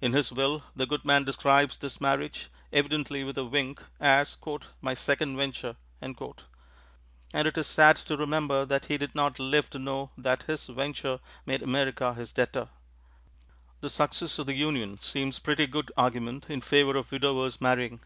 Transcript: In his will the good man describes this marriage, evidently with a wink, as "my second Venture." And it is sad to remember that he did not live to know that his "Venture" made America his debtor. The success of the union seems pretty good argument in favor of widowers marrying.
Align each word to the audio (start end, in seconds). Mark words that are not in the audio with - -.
In 0.00 0.14
his 0.14 0.32
will 0.32 0.62
the 0.74 0.86
good 0.86 1.04
man 1.04 1.24
describes 1.24 1.76
this 1.76 2.00
marriage, 2.00 2.48
evidently 2.72 3.24
with 3.24 3.36
a 3.36 3.44
wink, 3.44 3.82
as 4.00 4.34
"my 4.80 4.94
second 4.94 5.36
Venture." 5.36 5.76
And 6.00 6.16
it 7.34 7.58
is 7.58 7.66
sad 7.66 7.96
to 7.96 8.16
remember 8.16 8.64
that 8.64 8.86
he 8.86 8.96
did 8.96 9.14
not 9.14 9.38
live 9.38 9.68
to 9.68 9.78
know 9.78 10.12
that 10.16 10.44
his 10.44 10.68
"Venture" 10.68 11.20
made 11.44 11.60
America 11.62 12.14
his 12.14 12.32
debtor. 12.32 12.70
The 13.82 13.90
success 13.90 14.38
of 14.38 14.46
the 14.46 14.54
union 14.54 14.98
seems 14.98 15.38
pretty 15.38 15.66
good 15.66 15.92
argument 15.94 16.48
in 16.48 16.62
favor 16.62 16.96
of 16.96 17.12
widowers 17.12 17.60
marrying. 17.60 18.00